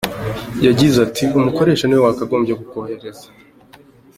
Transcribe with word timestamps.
Yagize 0.65 0.97
ati 1.07 1.23
“Umukoresha 1.39 1.83
niwe 1.85 2.01
wakagombye 2.05 2.53
kukohereza. 2.59 3.25